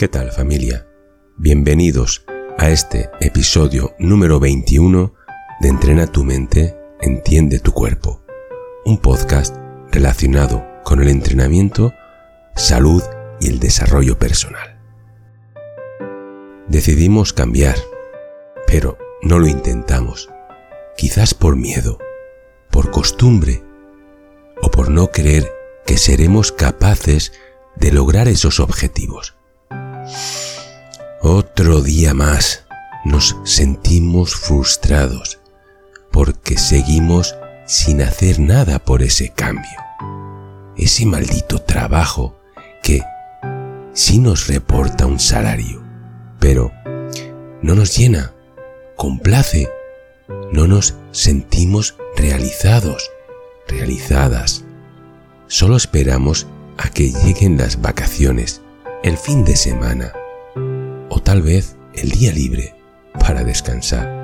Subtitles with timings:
[0.00, 0.86] ¿Qué tal familia?
[1.36, 2.24] Bienvenidos
[2.56, 5.12] a este episodio número 21
[5.60, 8.24] de Entrena tu mente, entiende tu cuerpo,
[8.86, 9.54] un podcast
[9.92, 11.92] relacionado con el entrenamiento,
[12.56, 13.02] salud
[13.42, 14.80] y el desarrollo personal.
[16.66, 17.76] Decidimos cambiar,
[18.66, 20.30] pero no lo intentamos,
[20.96, 21.98] quizás por miedo,
[22.70, 23.62] por costumbre
[24.62, 25.52] o por no creer
[25.84, 27.34] que seremos capaces
[27.76, 29.36] de lograr esos objetivos.
[31.22, 32.64] Otro día más
[33.04, 35.38] nos sentimos frustrados
[36.10, 37.34] porque seguimos
[37.66, 39.70] sin hacer nada por ese cambio.
[40.76, 42.38] Ese maldito trabajo
[42.82, 43.02] que
[43.92, 45.82] sí nos reporta un salario,
[46.38, 46.72] pero
[47.62, 48.32] no nos llena,
[48.96, 49.68] complace,
[50.52, 53.10] no nos sentimos realizados,
[53.68, 54.64] realizadas.
[55.46, 56.46] Solo esperamos
[56.78, 58.59] a que lleguen las vacaciones,
[59.02, 60.12] el fin de semana
[61.08, 62.74] o tal vez el día libre
[63.18, 64.20] para descansar.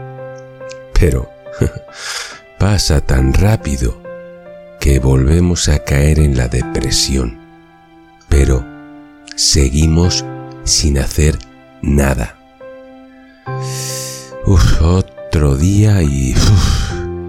[0.98, 1.30] Pero
[2.58, 4.02] pasa tan rápido
[4.80, 7.38] que volvemos a caer en la depresión.
[8.28, 8.64] Pero
[9.34, 10.24] seguimos
[10.64, 11.38] sin hacer
[11.82, 12.36] nada.
[14.47, 16.34] Uf, otro día y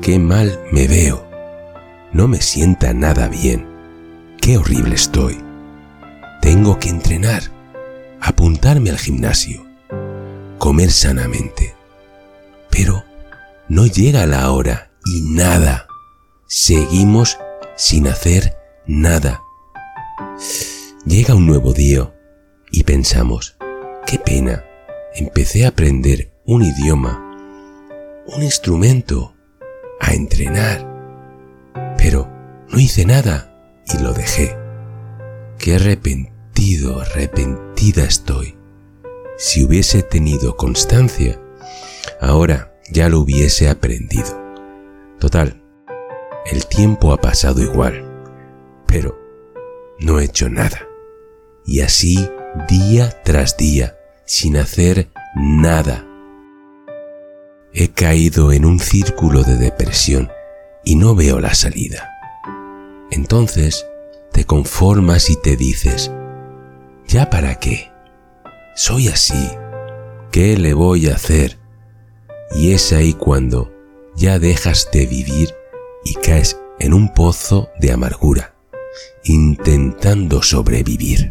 [0.02, 1.25] qué mal me veo.
[2.12, 3.66] No me sienta nada bien.
[4.42, 5.47] Qué horrible estoy.
[6.50, 7.44] Tengo que entrenar,
[8.22, 9.67] apuntarme al gimnasio,
[10.58, 11.76] comer sanamente.
[12.70, 13.03] Pero
[13.67, 15.88] no llega la hora y nada.
[16.48, 17.38] Seguimos
[17.75, 19.42] sin hacer nada.
[21.06, 22.16] Llega un nuevo día
[22.72, 23.58] y pensamos,
[24.06, 24.64] qué pena,
[25.16, 27.20] empecé a aprender un idioma,
[28.25, 29.36] un instrumento,
[30.00, 30.88] a entrenar,
[31.98, 32.31] pero
[32.70, 33.53] no hice nada
[33.94, 34.56] y lo dejé.
[35.59, 35.78] Qué
[36.58, 38.58] arrepentido, arrepentida estoy.
[39.38, 41.39] Si hubiese tenido constancia,
[42.19, 44.25] ahora ya lo hubiese aprendido.
[45.19, 45.62] Total,
[46.51, 48.03] el tiempo ha pasado igual,
[48.88, 49.16] pero
[50.00, 50.88] no he hecho nada.
[51.63, 52.28] Y así
[52.67, 56.07] día tras día, sin hacer nada.
[57.72, 60.31] He caído en un círculo de depresión
[60.84, 62.09] y no veo la salida.
[63.12, 63.85] Entonces
[64.31, 66.12] te conformas y te dices,
[67.07, 67.91] ¿ya para qué?
[68.75, 69.50] Soy así,
[70.31, 71.57] ¿qué le voy a hacer?
[72.56, 73.72] Y es ahí cuando
[74.16, 75.53] ya dejas de vivir
[76.03, 78.53] y caes en un pozo de amargura,
[79.23, 81.29] intentando sobrevivir.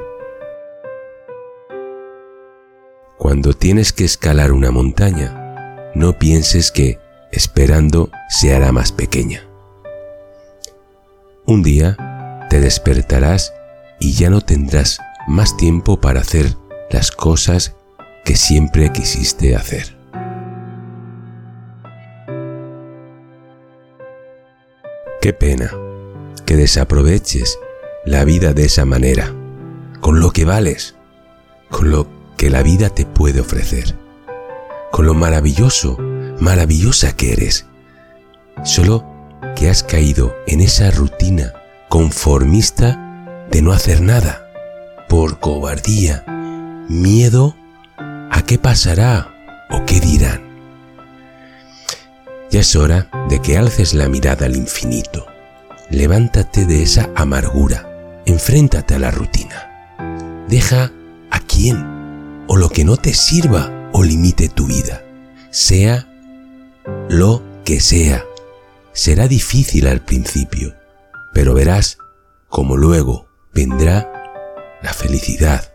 [3.19, 6.99] Cuando tienes que escalar una montaña, no pienses que
[7.33, 9.49] esperando se hará más pequeña.
[11.47, 13.53] Un día te despertarás
[13.99, 16.57] y ya no tendrás más tiempo para hacer
[16.91, 17.77] las cosas
[18.25, 19.97] que siempre quisiste hacer.
[25.21, 25.71] Qué pena
[26.45, 27.59] que desaproveches
[28.05, 29.35] la vida de esa manera,
[30.01, 30.95] con lo que vales,
[31.71, 33.97] con lo que la vida te puede ofrecer,
[34.93, 35.99] con lo maravilloso,
[36.39, 37.67] maravillosa que eres,
[38.63, 39.05] solo
[39.57, 41.53] que has caído en esa rutina
[41.89, 44.46] conformista de no hacer nada,
[45.09, 46.25] por cobardía,
[46.89, 47.57] miedo
[47.97, 49.35] a qué pasará
[49.71, 50.47] o qué dirán.
[52.51, 55.27] Ya es hora de que alces la mirada al infinito.
[55.91, 58.23] Levántate de esa amargura.
[58.25, 60.45] Enfréntate a la rutina.
[60.49, 60.93] Deja
[61.31, 65.05] a quien o lo que no te sirva o limite tu vida.
[65.51, 66.09] Sea
[67.09, 68.25] lo que sea.
[68.93, 70.75] Será difícil al principio,
[71.35, 71.99] pero verás
[72.49, 74.16] como luego vendrá
[74.87, 75.75] la felicidad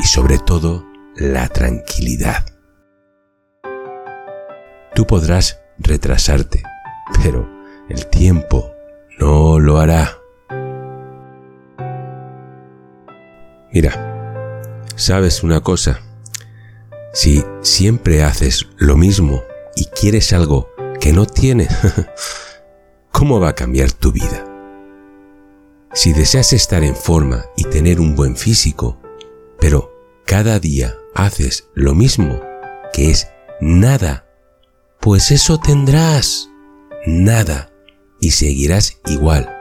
[0.00, 0.84] y sobre todo
[1.14, 2.44] la tranquilidad.
[4.96, 6.64] Tú podrás retrasarte,
[7.22, 7.48] pero
[7.88, 8.72] el tiempo
[9.20, 10.18] no lo hará.
[13.72, 16.00] Mira, ¿sabes una cosa?
[17.12, 19.44] Si siempre haces lo mismo
[19.76, 20.68] y quieres algo
[21.00, 21.68] que no tienes,
[23.12, 24.53] ¿cómo va a cambiar tu vida?
[25.94, 29.00] Si deseas estar en forma y tener un buen físico,
[29.58, 29.92] pero
[30.26, 32.40] cada día haces lo mismo,
[32.92, 33.28] que es
[33.60, 34.24] nada
[35.04, 36.48] pues eso tendrás.
[37.04, 37.70] Nada.
[38.20, 39.54] Y seguirás igual.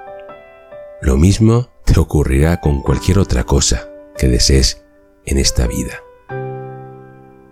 [1.02, 4.86] Lo mismo te ocurrirá con cualquier otra cosa que desees
[5.26, 6.02] en esta vida.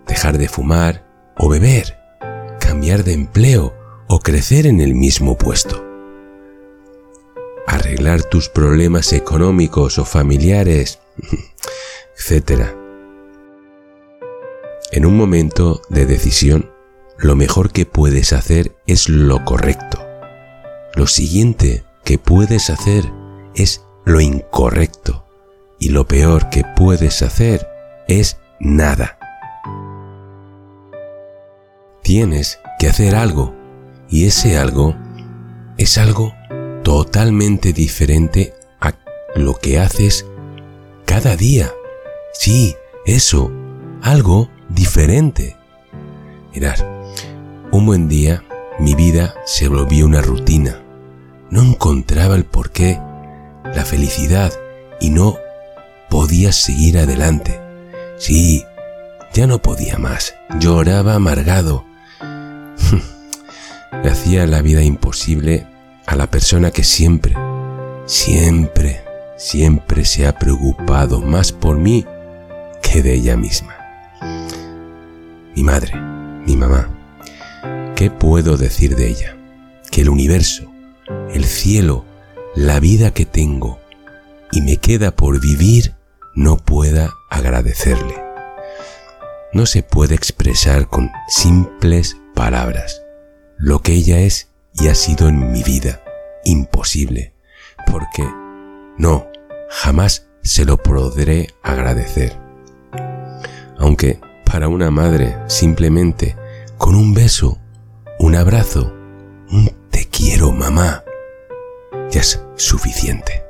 [0.06, 1.06] Dejar de fumar
[1.36, 1.98] o beber,
[2.60, 3.74] cambiar de empleo
[4.08, 5.84] o crecer en el mismo puesto.
[7.72, 10.98] Arreglar tus problemas económicos o familiares,
[12.30, 12.66] etc.
[14.92, 16.70] En un momento de decisión,
[17.16, 20.06] lo mejor que puedes hacer es lo correcto.
[20.94, 23.10] Lo siguiente que puedes hacer
[23.54, 25.24] es lo incorrecto.
[25.78, 27.66] Y lo peor que puedes hacer
[28.06, 29.18] es nada.
[32.02, 33.54] Tienes que hacer algo
[34.10, 34.94] y ese algo
[35.78, 36.34] es algo
[36.82, 38.94] totalmente diferente a
[39.34, 40.26] lo que haces
[41.06, 41.70] cada día.
[42.32, 42.76] Sí,
[43.06, 43.50] eso,
[44.02, 45.56] algo diferente.
[46.52, 46.78] Mirad,
[47.70, 48.44] un buen día
[48.78, 50.80] mi vida se volvió una rutina.
[51.50, 52.98] No encontraba el porqué,
[53.64, 54.52] la felicidad
[55.00, 55.36] y no
[56.08, 57.60] podía seguir adelante.
[58.16, 58.64] Sí,
[59.34, 60.34] ya no podía más.
[60.58, 61.84] Lloraba amargado.
[64.02, 65.66] Le hacía la vida imposible
[66.12, 67.34] a la persona que siempre,
[68.04, 69.02] siempre,
[69.38, 72.04] siempre se ha preocupado más por mí
[72.82, 73.74] que de ella misma.
[75.56, 75.98] Mi madre,
[76.46, 76.90] mi mamá.
[77.96, 79.38] ¿Qué puedo decir de ella?
[79.90, 80.70] Que el universo,
[81.32, 82.04] el cielo,
[82.54, 83.80] la vida que tengo
[84.52, 85.94] y me queda por vivir
[86.34, 88.22] no pueda agradecerle.
[89.54, 93.00] No se puede expresar con simples palabras
[93.56, 96.01] lo que ella es y ha sido en mi vida.
[96.44, 97.34] Imposible.
[97.90, 98.24] Porque
[98.98, 99.26] no,
[99.70, 102.38] jamás se lo podré agradecer.
[103.78, 106.36] Aunque para una madre simplemente
[106.78, 107.58] con un beso,
[108.18, 108.92] un abrazo,
[109.50, 111.04] un te quiero mamá,
[112.10, 113.44] ya es suficiente.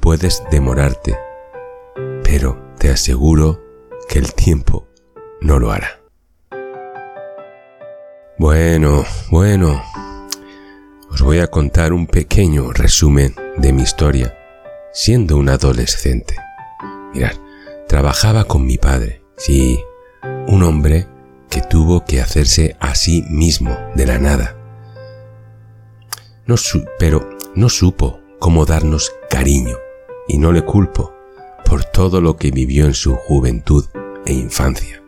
[0.00, 1.16] Puedes demorarte,
[2.24, 3.62] pero te aseguro
[4.08, 4.88] que el tiempo
[5.40, 5.99] no lo hará.
[8.40, 9.84] Bueno, bueno,
[11.10, 14.34] os voy a contar un pequeño resumen de mi historia
[14.94, 16.36] siendo un adolescente.
[17.12, 17.34] Mirad,
[17.86, 19.78] trabajaba con mi padre, sí,
[20.48, 21.06] un hombre
[21.50, 24.56] que tuvo que hacerse a sí mismo de la nada.
[26.46, 26.54] No
[26.98, 29.76] pero no supo cómo darnos cariño
[30.28, 31.12] y no le culpo
[31.66, 33.84] por todo lo que vivió en su juventud
[34.24, 35.02] e infancia.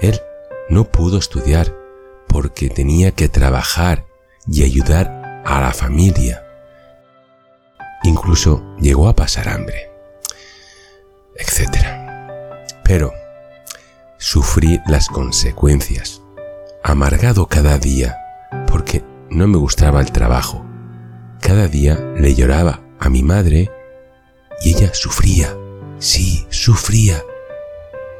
[0.00, 0.18] Él
[0.70, 1.79] no pudo estudiar
[2.30, 4.06] porque tenía que trabajar
[4.46, 6.44] y ayudar a la familia.
[8.02, 9.90] Incluso llegó a pasar hambre,
[11.36, 11.86] etc.
[12.84, 13.12] Pero
[14.18, 16.22] sufrí las consecuencias,
[16.82, 18.16] amargado cada día,
[18.66, 20.64] porque no me gustaba el trabajo.
[21.40, 23.70] Cada día le lloraba a mi madre
[24.62, 25.56] y ella sufría,
[25.98, 27.22] sí, sufría.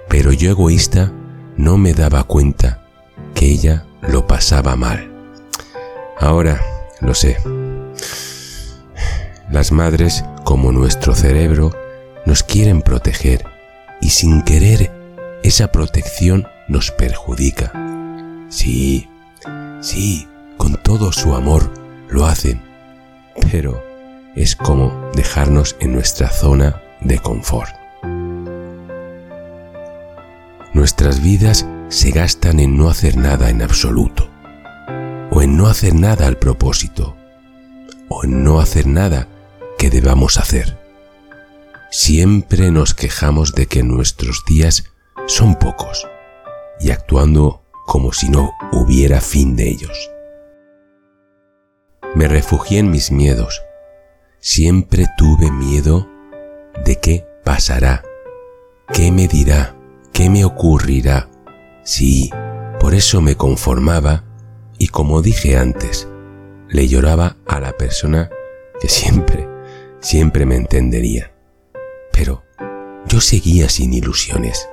[0.08, 1.12] Pero yo egoísta
[1.56, 2.86] no me daba cuenta
[3.34, 5.10] que ella lo pasaba mal.
[6.18, 6.60] Ahora
[7.00, 7.38] lo sé.
[9.50, 11.72] Las madres, como nuestro cerebro,
[12.26, 13.44] nos quieren proteger
[14.00, 14.90] y sin querer
[15.42, 17.72] esa protección nos perjudica.
[18.48, 19.08] Sí,
[19.80, 21.72] sí, con todo su amor
[22.08, 22.62] lo hacen,
[23.50, 23.82] pero
[24.36, 27.74] es como dejarnos en nuestra zona de confort.
[30.72, 34.30] Nuestras vidas se gastan en no hacer nada en absoluto,
[35.32, 37.16] o en no hacer nada al propósito,
[38.08, 39.26] o en no hacer nada
[39.76, 40.78] que debamos hacer.
[41.90, 44.84] Siempre nos quejamos de que nuestros días
[45.26, 46.06] son pocos
[46.78, 50.10] y actuando como si no hubiera fin de ellos.
[52.14, 53.62] Me refugié en mis miedos.
[54.38, 56.08] Siempre tuve miedo
[56.84, 58.04] de qué pasará,
[58.92, 59.74] qué me dirá,
[60.12, 61.28] qué me ocurrirá
[61.90, 62.30] Sí,
[62.78, 64.22] por eso me conformaba
[64.78, 66.06] y como dije antes,
[66.68, 68.30] le lloraba a la persona
[68.80, 69.48] que siempre,
[69.98, 71.34] siempre me entendería.
[72.12, 72.44] Pero
[73.08, 74.68] yo seguía sin ilusiones.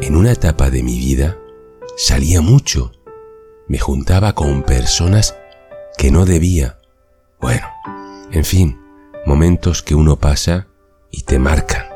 [0.00, 1.38] En una etapa de mi vida
[1.96, 2.92] salía mucho,
[3.66, 5.36] me juntaba con personas
[5.98, 6.78] que no debía.
[7.40, 7.66] Bueno,
[8.30, 8.80] en fin,
[9.26, 10.68] momentos que uno pasa
[11.10, 11.86] y te marcan.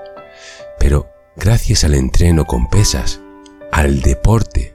[0.80, 1.06] Pero
[1.36, 3.20] gracias al entreno con pesas,
[3.72, 4.74] al deporte,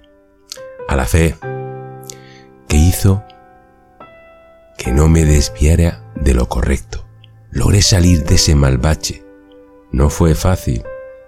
[0.88, 1.36] a la fe,
[2.68, 3.24] que hizo
[4.78, 7.06] que no me desviara de lo correcto.
[7.52, 9.24] Logré salir de ese mal bache.
[9.92, 10.84] No fue fácil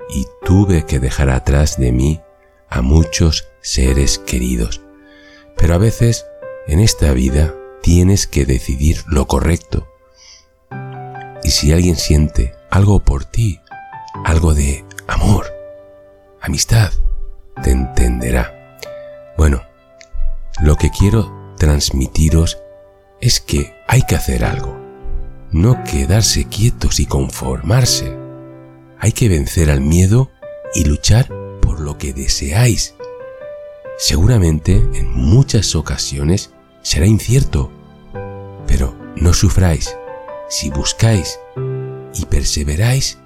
[0.10, 2.22] y tuve que dejar atrás de mí
[2.70, 4.82] a muchos seres queridos.
[5.56, 6.26] Pero a veces
[6.68, 9.88] en esta vida tienes que decidir lo correcto.
[11.44, 13.62] Y si alguien siente algo por ti,
[14.26, 15.46] algo de amor,
[16.42, 16.92] amistad,
[17.64, 18.80] te entenderá.
[19.38, 19.62] Bueno,
[20.62, 22.60] lo que quiero transmitiros
[23.22, 24.78] es que hay que hacer algo,
[25.52, 28.18] no quedarse quietos y conformarse.
[29.00, 30.32] hay que vencer al miedo
[30.74, 31.28] y luchar
[31.62, 32.96] por lo que deseáis.
[33.98, 37.72] Seguramente en muchas ocasiones será incierto,
[38.68, 39.96] pero no sufráis.
[40.50, 41.40] Si buscáis
[42.14, 43.20] y perseveráis,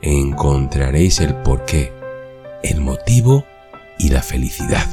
[0.00, 1.92] encontraréis el porqué,
[2.62, 3.44] el motivo
[4.02, 4.84] y la felicidad.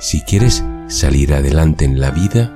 [0.00, 2.52] Si quieres salir adelante en la vida,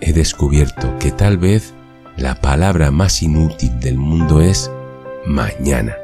[0.00, 1.74] he descubierto que tal vez
[2.16, 4.70] la palabra más inútil del mundo es
[5.26, 5.96] mañana.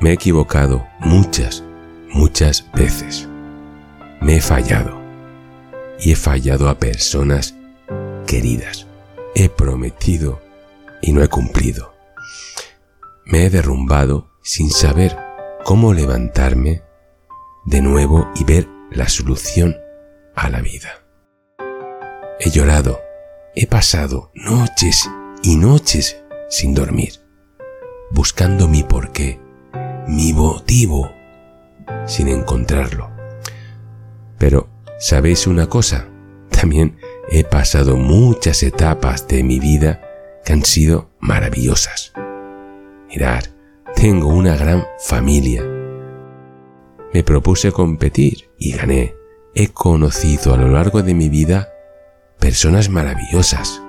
[0.00, 1.62] Me he equivocado muchas,
[2.08, 3.28] muchas veces.
[4.20, 4.98] Me he fallado.
[6.00, 7.54] Y he fallado a personas
[8.26, 8.86] queridas.
[9.34, 10.40] He prometido
[11.02, 11.99] y no he cumplido.
[13.30, 15.16] Me he derrumbado sin saber
[15.64, 16.82] cómo levantarme
[17.64, 19.76] de nuevo y ver la solución
[20.34, 21.06] a la vida.
[22.40, 23.00] He llorado,
[23.54, 25.08] he pasado noches
[25.44, 27.20] y noches sin dormir,
[28.10, 29.40] buscando mi porqué,
[30.08, 31.12] mi motivo,
[32.06, 33.12] sin encontrarlo.
[34.38, 34.68] Pero,
[34.98, 36.08] ¿sabéis una cosa?
[36.50, 40.00] También he pasado muchas etapas de mi vida
[40.44, 42.12] que han sido maravillosas.
[43.10, 43.44] Mirad,
[43.96, 45.64] tengo una gran familia.
[47.12, 49.16] Me propuse competir y gané.
[49.52, 51.72] He conocido a lo largo de mi vida
[52.38, 53.82] personas maravillosas.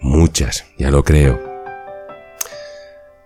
[0.00, 1.40] Muchas, ya lo creo.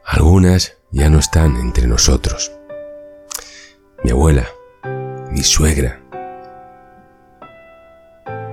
[0.06, 2.50] Algunas ya no están entre nosotros.
[4.02, 4.46] Mi abuela,
[5.30, 6.00] mi suegra.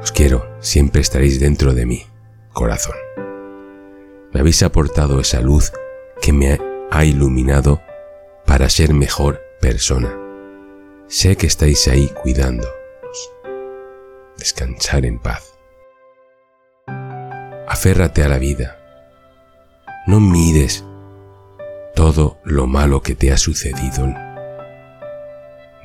[0.01, 2.05] Os quiero, siempre estaréis dentro de mí,
[2.51, 2.95] corazón.
[4.35, 5.71] Me habéis aportado esa luz
[6.21, 6.59] que me
[6.91, 7.81] ha iluminado
[8.45, 10.13] para ser mejor persona.
[11.07, 13.31] Sé que estáis ahí cuidándonos.
[14.37, 15.53] Descansar en paz.
[17.65, 18.77] Aférrate a la vida.
[20.05, 20.83] No mires
[21.95, 24.13] todo lo malo que te ha sucedido.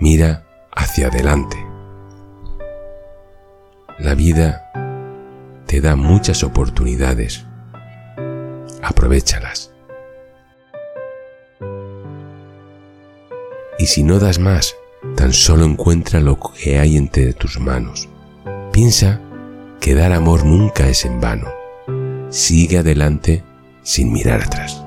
[0.00, 1.56] Mira hacia adelante.
[4.00, 4.72] La vida
[5.66, 7.46] te da muchas oportunidades.
[8.82, 9.72] Aprovechalas.
[13.78, 14.76] Y si no das más,
[15.16, 18.08] tan solo encuentra lo que hay entre tus manos.
[18.72, 19.20] Piensa
[19.80, 21.48] que dar amor nunca es en vano.
[22.28, 23.42] Sigue adelante
[23.82, 24.84] sin mirar atrás.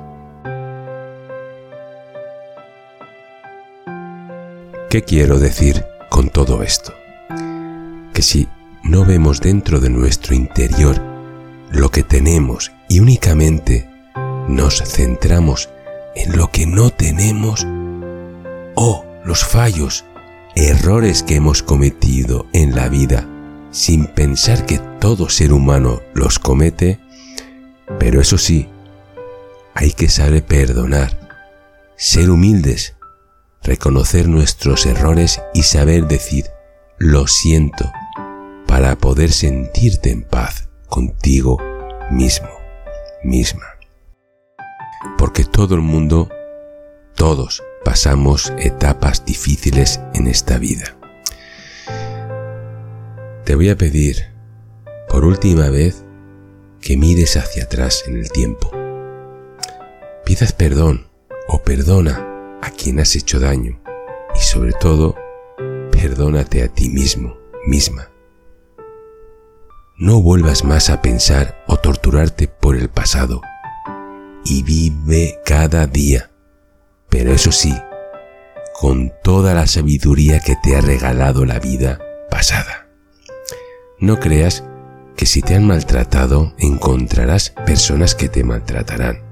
[4.89, 6.93] ¿Qué quiero decir con todo esto?
[8.13, 8.47] Que si
[8.83, 11.01] no vemos dentro de nuestro interior
[11.71, 13.89] lo que tenemos y únicamente
[14.47, 15.71] nos centramos
[16.13, 17.65] en lo que no tenemos
[18.75, 20.05] o los fallos,
[20.55, 23.27] errores que hemos cometido en la vida
[23.71, 27.00] sin pensar que todo ser humano los comete,
[27.97, 28.69] pero eso sí,
[29.73, 31.17] hay que saber perdonar,
[31.97, 32.95] ser humildes
[33.63, 36.45] reconocer nuestros errores y saber decir
[37.00, 37.91] lo siento
[38.67, 41.57] para poder sentirte en paz contigo
[42.12, 42.62] mismo,
[43.24, 43.65] misma.
[45.18, 46.30] Porque todo el mundo,
[47.15, 50.96] todos pasamos etapas difíciles en esta vida.
[53.46, 54.32] Te voy a pedir,
[55.10, 56.03] por última vez,
[56.80, 58.72] que mires hacia atrás en el tiempo.
[60.25, 61.08] Pidas perdón
[61.48, 63.82] o perdona a quien has hecho daño
[64.36, 65.15] y sobre todo,
[65.92, 67.38] perdónate a ti mismo,
[67.68, 68.12] misma.
[70.03, 73.39] No vuelvas más a pensar o torturarte por el pasado
[74.43, 76.29] y vive cada día,
[77.07, 77.74] pero eso sí,
[78.74, 82.89] con toda la sabiduría que te ha regalado la vida pasada.
[83.98, 84.65] No creas
[85.15, 89.24] que si te han maltratado encontrarás personas que te maltratarán.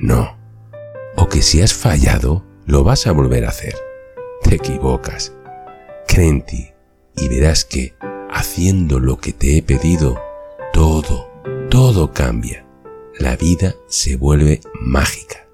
[0.00, 0.36] No.
[1.16, 3.74] O que si has fallado lo vas a volver a hacer.
[4.42, 5.32] Te equivocas.
[6.06, 6.68] Cree en ti
[7.16, 7.94] y verás que,
[8.32, 10.20] haciendo lo que te he pedido,
[10.72, 11.28] todo,
[11.68, 12.66] todo cambia.
[13.18, 15.46] La vida se vuelve mágica.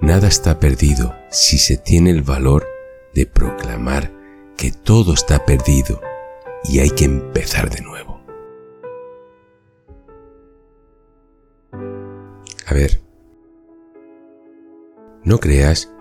[0.00, 2.66] Nada está perdido si se tiene el valor
[3.14, 4.12] de proclamar
[4.56, 6.00] que todo está perdido
[6.64, 8.20] y hay que empezar de nuevo.
[12.66, 13.00] A ver,
[15.24, 15.92] no creas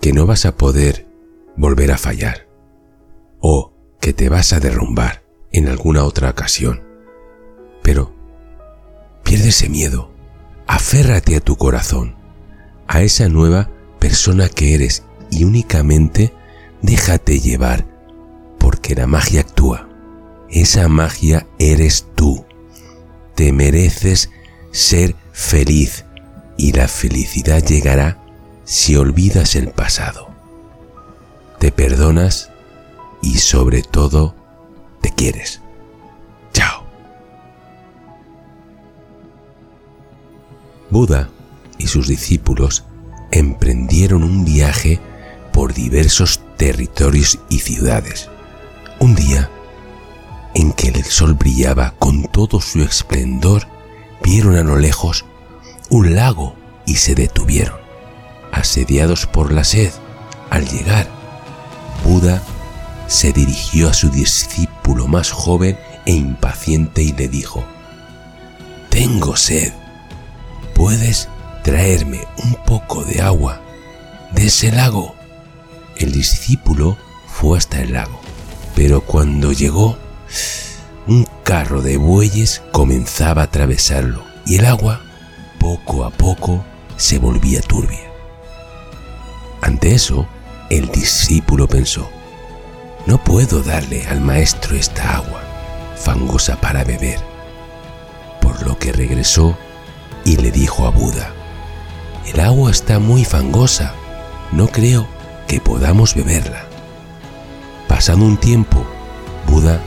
[0.00, 1.06] que no vas a poder
[1.56, 2.46] volver a fallar
[3.40, 3.71] o
[4.02, 6.82] que te vas a derrumbar en alguna otra ocasión.
[7.82, 8.12] Pero
[9.22, 10.10] pierde ese miedo,
[10.66, 12.16] aférrate a tu corazón,
[12.88, 16.34] a esa nueva persona que eres y únicamente
[16.82, 17.86] déjate llevar
[18.58, 19.88] porque la magia actúa
[20.50, 22.44] Esa magia eres tú.
[23.36, 24.30] Te mereces
[24.72, 26.04] ser feliz
[26.58, 28.20] y la felicidad llegará
[28.64, 30.28] si olvidas el pasado.
[31.60, 32.51] Te perdonas
[33.22, 34.34] y sobre todo
[35.00, 35.62] te quieres.
[36.52, 36.84] Chao.
[40.90, 41.30] Buda
[41.78, 42.84] y sus discípulos
[43.30, 45.00] emprendieron un viaje
[45.52, 48.28] por diversos territorios y ciudades.
[48.98, 49.50] Un día,
[50.54, 53.66] en que el sol brillaba con todo su esplendor,
[54.22, 55.24] vieron a lo lejos
[55.88, 57.80] un lago y se detuvieron.
[58.52, 59.92] Asediados por la sed,
[60.50, 61.08] al llegar,
[62.04, 62.42] Buda
[63.06, 67.64] se dirigió a su discípulo más joven e impaciente y le dijo,
[68.90, 69.72] Tengo sed,
[70.74, 71.28] ¿puedes
[71.62, 73.60] traerme un poco de agua
[74.32, 75.14] de ese lago?
[75.96, 78.20] El discípulo fue hasta el lago,
[78.74, 79.98] pero cuando llegó,
[81.06, 85.00] un carro de bueyes comenzaba a atravesarlo y el agua,
[85.58, 86.64] poco a poco,
[86.96, 88.10] se volvía turbia.
[89.60, 90.26] Ante eso,
[90.70, 92.08] el discípulo pensó,
[93.06, 95.42] no puedo darle al maestro esta agua
[95.96, 97.18] fangosa para beber,
[98.40, 99.56] por lo que regresó
[100.24, 101.32] y le dijo a Buda,
[102.26, 103.94] el agua está muy fangosa,
[104.52, 105.06] no creo
[105.46, 106.64] que podamos beberla.
[107.88, 108.84] Pasado un tiempo,
[109.46, 109.80] Buda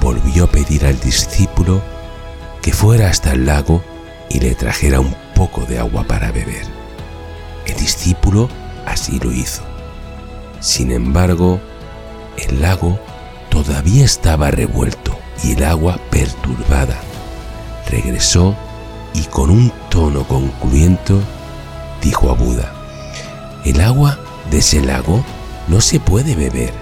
[0.00, 1.82] volvió a pedir al discípulo
[2.62, 3.82] que fuera hasta el lago
[4.28, 6.64] y le trajera un poco de agua para beber.
[7.66, 8.48] El discípulo
[8.86, 9.62] así lo hizo.
[10.60, 11.60] Sin embargo,
[12.48, 12.98] el lago
[13.50, 17.00] todavía estaba revuelto y el agua perturbada.
[17.88, 18.54] Regresó
[19.14, 21.14] y con un tono concluyente
[22.02, 22.72] dijo a Buda,
[23.64, 24.18] el agua
[24.50, 25.24] de ese lago
[25.68, 26.72] no se puede beber.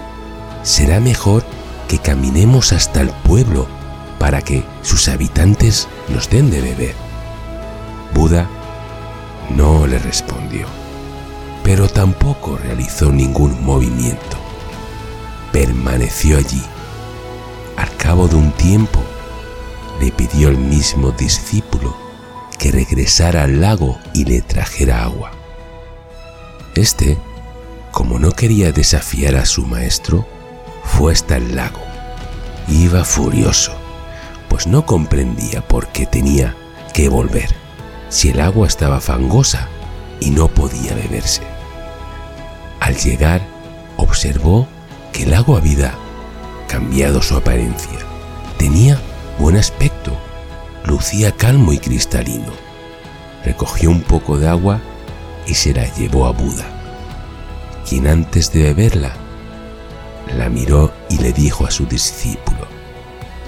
[0.63, 1.45] Será mejor
[1.89, 3.67] que caminemos hasta el pueblo
[4.19, 6.95] para que sus habitantes nos den de beber.
[8.15, 8.49] Buda
[9.51, 10.67] no le respondió,
[11.65, 14.48] pero tampoco realizó ningún movimiento.
[15.53, 16.63] Permaneció allí.
[17.77, 19.01] Al cabo de un tiempo,
[20.01, 21.97] le pidió al mismo discípulo
[22.59, 25.33] que regresara al lago y le trajera agua.
[26.75, 27.19] Este,
[27.93, 30.27] como no quería desafiar a su maestro,
[30.85, 31.81] fue hasta el lago.
[32.69, 33.73] Iba furioso,
[34.49, 36.55] pues no comprendía por qué tenía
[36.93, 37.55] que volver,
[38.09, 39.69] si el agua estaba fangosa
[40.21, 41.43] y no podía beberse.
[42.81, 43.41] Al llegar,
[43.97, 44.69] observó
[45.13, 45.95] que el agua había
[46.69, 47.99] cambiado su apariencia.
[48.59, 49.01] Tenía
[49.39, 50.17] buen aspecto,
[50.85, 52.53] lucía calmo y cristalino.
[53.45, 54.81] Recogió un poco de agua
[55.47, 56.67] y se la llevó a Buda,
[57.89, 59.13] quien antes de beberla
[60.37, 62.67] la miró y le dijo a su discípulo,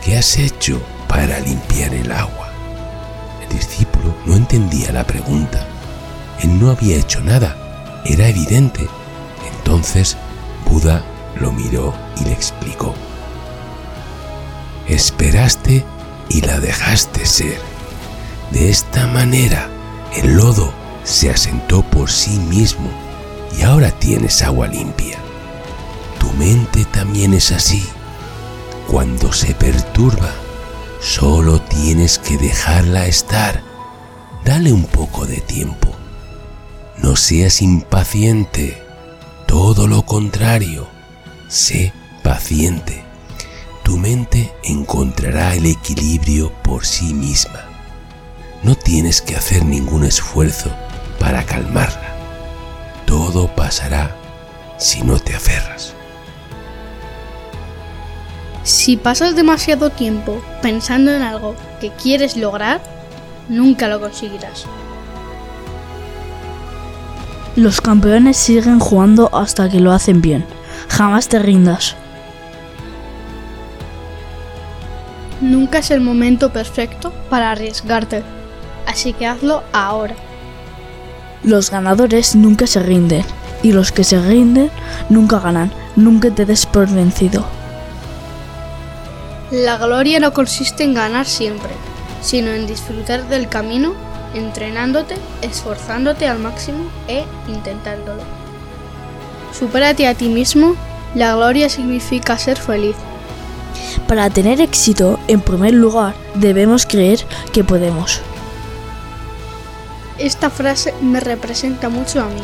[0.02, 2.48] ¿qué has hecho para limpiar el agua?
[3.42, 5.66] El discípulo no entendía la pregunta.
[6.42, 8.86] Él no había hecho nada, era evidente.
[9.56, 10.16] Entonces
[10.64, 11.04] Buda
[11.38, 12.94] lo miró y le explicó.
[14.88, 15.84] Esperaste
[16.28, 17.58] y la dejaste ser.
[18.50, 19.68] De esta manera,
[20.16, 20.72] el lodo
[21.04, 22.90] se asentó por sí mismo
[23.56, 25.18] y ahora tienes agua limpia.
[26.18, 27.86] Tu mente también es así.
[28.88, 30.30] Cuando se perturba,
[31.00, 33.62] solo tienes que dejarla estar.
[34.44, 35.88] Dale un poco de tiempo.
[36.98, 38.82] No seas impaciente.
[39.46, 40.88] Todo lo contrario,
[41.50, 43.04] sé paciente.
[43.82, 47.66] Tu mente encontrará el equilibrio por sí misma.
[48.62, 50.70] No tienes que hacer ningún esfuerzo
[51.18, 52.14] para calmarla.
[53.04, 54.16] Todo pasará
[54.78, 55.94] si no te aferras.
[58.62, 62.80] Si pasas demasiado tiempo pensando en algo que quieres lograr,
[63.48, 64.66] nunca lo conseguirás.
[67.56, 70.59] Los campeones siguen jugando hasta que lo hacen bien.
[70.88, 71.96] Jamás te rindas.
[75.40, 78.22] Nunca es el momento perfecto para arriesgarte,
[78.86, 80.14] así que hazlo ahora.
[81.42, 83.24] Los ganadores nunca se rinden
[83.62, 84.70] y los que se rinden
[85.08, 85.72] nunca ganan.
[85.96, 87.44] Nunca te des por vencido.
[89.50, 91.70] La gloria no consiste en ganar siempre,
[92.22, 93.94] sino en disfrutar del camino,
[94.34, 98.22] entrenándote, esforzándote al máximo e intentándolo.
[99.60, 100.74] Supérate a ti mismo,
[101.14, 102.96] la gloria significa ser feliz.
[104.08, 107.20] Para tener éxito, en primer lugar, debemos creer
[107.52, 108.22] que podemos.
[110.16, 112.40] Esta frase me representa mucho a mí.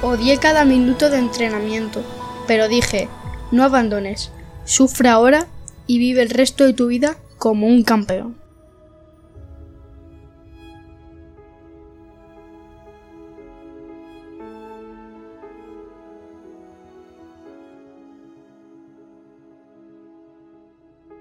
[0.00, 2.02] Odié cada minuto de entrenamiento,
[2.46, 3.10] pero dije,
[3.50, 4.30] no abandones,
[4.64, 5.48] sufre ahora
[5.86, 8.41] y vive el resto de tu vida como un campeón.